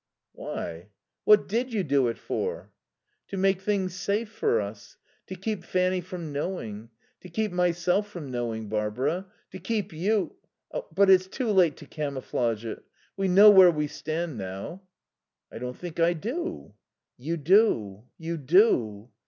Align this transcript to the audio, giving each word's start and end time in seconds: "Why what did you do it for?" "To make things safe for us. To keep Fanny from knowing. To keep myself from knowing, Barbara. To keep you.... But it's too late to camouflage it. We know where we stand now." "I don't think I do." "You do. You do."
"Why 0.31 0.89
what 1.25 1.47
did 1.47 1.71
you 1.71 1.83
do 1.83 2.07
it 2.07 2.17
for?" 2.17 2.71
"To 3.27 3.37
make 3.37 3.61
things 3.61 3.93
safe 3.93 4.29
for 4.31 4.59
us. 4.59 4.97
To 5.27 5.35
keep 5.35 5.63
Fanny 5.63 6.01
from 6.01 6.31
knowing. 6.33 6.89
To 7.19 7.29
keep 7.29 7.51
myself 7.51 8.07
from 8.09 8.31
knowing, 8.31 8.67
Barbara. 8.67 9.27
To 9.51 9.59
keep 9.59 9.93
you.... 9.93 10.37
But 10.91 11.11
it's 11.11 11.27
too 11.27 11.51
late 11.51 11.77
to 11.77 11.85
camouflage 11.85 12.65
it. 12.65 12.83
We 13.15 13.27
know 13.27 13.51
where 13.51 13.69
we 13.69 13.85
stand 13.85 14.39
now." 14.39 14.81
"I 15.51 15.59
don't 15.59 15.77
think 15.77 15.99
I 15.99 16.13
do." 16.13 16.73
"You 17.19 17.37
do. 17.37 18.05
You 18.17 18.37
do." 18.37 19.11